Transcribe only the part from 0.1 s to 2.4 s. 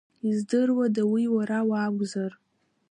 Издыруада, уи уара уакәзар?